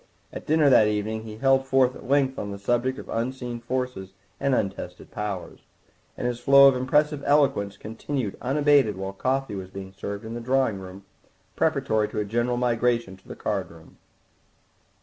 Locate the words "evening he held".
0.87-1.67